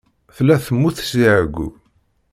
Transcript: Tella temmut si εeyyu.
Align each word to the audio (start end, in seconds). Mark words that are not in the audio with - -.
Tella 0.35 0.55
temmut 0.65 0.97
si 1.09 1.21
εeyyu. 1.31 1.67